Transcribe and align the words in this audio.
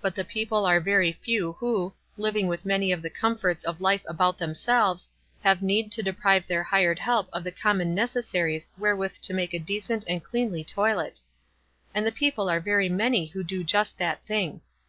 But 0.00 0.14
the 0.14 0.24
people 0.24 0.64
are 0.64 0.78
very 0.78 1.10
few 1.10 1.54
who, 1.54 1.92
living 2.16 2.46
with 2.46 2.64
many 2.64 2.92
of 2.92 3.02
the 3.02 3.10
comforts 3.10 3.64
of 3.64 3.80
life 3.80 4.02
about 4.06 4.38
themselves, 4.38 5.08
have 5.42 5.60
need 5.60 5.90
to 5.90 6.04
deprive 6.04 6.46
their 6.46 6.62
hired 6.62 7.00
help 7.00 7.28
of 7.32 7.42
the 7.42 7.50
common 7.50 7.92
necessaries 7.92 8.68
wherewith 8.78 9.14
to 9.14 9.34
make 9.34 9.52
a 9.54 9.58
decent 9.58 10.04
and 10.06 10.22
cleanly 10.22 10.62
toilet. 10.62 11.20
And 11.96 12.06
the 12.06 12.12
people 12.12 12.48
are 12.48 12.60
very 12.60 12.88
many 12.88 13.26
who 13.26 13.42
do 13.42 13.64
just 13.64 13.98
that 13.98 14.24
thing. 14.24 14.60